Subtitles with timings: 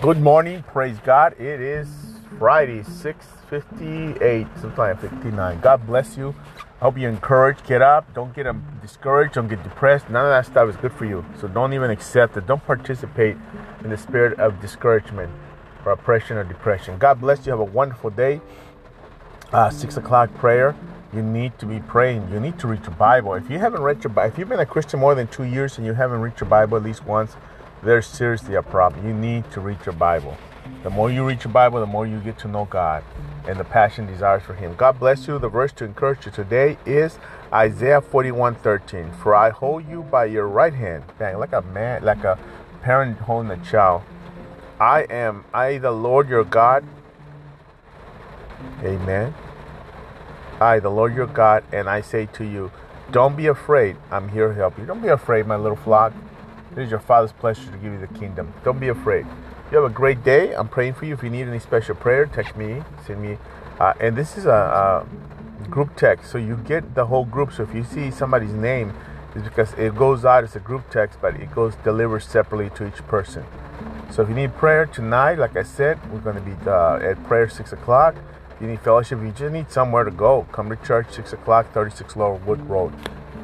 [0.00, 1.34] Good morning, praise God.
[1.40, 1.88] It is
[2.38, 5.58] Friday, 6:58, sometime 59.
[5.58, 6.36] God bless you.
[6.80, 7.66] I hope you're encouraged.
[7.66, 8.14] Get up.
[8.14, 9.34] Don't get um, discouraged.
[9.34, 10.08] Don't get depressed.
[10.08, 11.24] None of that stuff is good for you.
[11.40, 12.46] So don't even accept it.
[12.46, 13.36] Don't participate
[13.82, 15.32] in the spirit of discouragement
[15.84, 16.96] or oppression or depression.
[16.98, 17.50] God bless you.
[17.50, 18.40] Have a wonderful day.
[19.52, 20.76] Uh, six o'clock prayer.
[21.12, 22.30] You need to be praying.
[22.30, 23.34] You need to read your Bible.
[23.34, 25.76] If you haven't read your Bible, if you've been a Christian more than two years
[25.76, 27.34] and you haven't read your Bible at least once,
[27.82, 29.06] there's seriously a problem.
[29.06, 30.36] You need to read your Bible.
[30.82, 33.04] The more you read your Bible, the more you get to know God
[33.46, 34.74] and the passion desires for Him.
[34.76, 35.38] God bless you.
[35.38, 37.18] The verse to encourage you today is
[37.52, 39.12] Isaiah 41 13.
[39.12, 41.04] For I hold you by your right hand.
[41.18, 42.38] Bang, like a man, like a
[42.82, 44.02] parent holding a child.
[44.78, 46.84] I am, I, the Lord your God.
[48.82, 49.34] Amen.
[50.60, 52.70] I, the Lord your God, and I say to you,
[53.10, 53.96] don't be afraid.
[54.10, 54.84] I'm here to help you.
[54.84, 56.12] Don't be afraid, my little flock.
[56.72, 58.52] It is your Father's pleasure to give you the kingdom.
[58.64, 59.26] Don't be afraid.
[59.70, 60.54] You have a great day.
[60.54, 61.14] I'm praying for you.
[61.14, 63.36] If you need any special prayer, text me, send me.
[63.78, 65.06] Uh, and this is a, a,
[65.68, 67.52] group text, so you get the whole group.
[67.52, 68.94] So if you see somebody's name,
[69.34, 72.88] it's because it goes out as a group text, but it goes delivered separately to
[72.88, 73.44] each person.
[74.10, 77.22] So if you need prayer tonight, like I said, we're going to be uh, at
[77.24, 78.16] prayer six o'clock.
[78.54, 80.46] If you need fellowship, you just need somewhere to go.
[80.50, 82.94] Come to church six o'clock, 36 Lower Wood Road.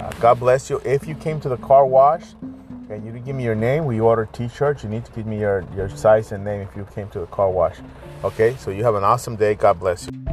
[0.01, 0.81] Uh, God bless you.
[0.85, 2.25] If you came to the car wash,
[2.91, 3.85] and you give me your name.
[3.85, 4.83] We order t-shirts.
[4.83, 7.27] You need to give me your, your size and name if you came to the
[7.27, 7.77] car wash.
[8.23, 9.55] Okay, so you have an awesome day.
[9.55, 10.24] God bless you.